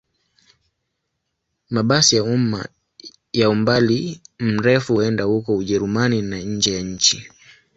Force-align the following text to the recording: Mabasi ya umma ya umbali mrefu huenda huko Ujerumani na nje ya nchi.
Mabasi 1.73 2.15
ya 2.15 2.23
umma 2.35 2.61
ya 3.33 3.49
umbali 3.49 4.21
mrefu 4.39 4.93
huenda 4.93 5.23
huko 5.23 5.55
Ujerumani 5.57 6.21
na 6.21 6.37
nje 6.39 6.73
ya 6.75 6.81
nchi. 6.81 7.29